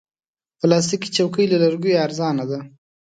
[0.59, 2.59] پلاستيکي چوکۍ له لرګیو ارزانه وي.